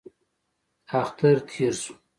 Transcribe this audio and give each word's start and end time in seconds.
اختر 0.99 1.37
تېر 1.49 1.73
شو. 1.81 1.93